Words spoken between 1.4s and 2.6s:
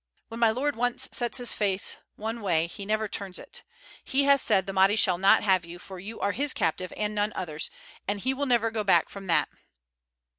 face one